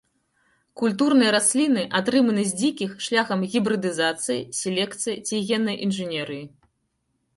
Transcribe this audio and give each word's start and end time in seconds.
Культурныя 0.81 1.33
расліны 1.35 1.83
атрыманы 1.99 2.45
з 2.51 2.57
дзікіх 2.61 2.95
шляхам 3.09 3.39
гібрыдызацыі, 3.57 4.41
селекцыі 4.61 5.15
ці 5.27 5.35
геннай 5.51 5.77
інжынерыі. 5.89 6.45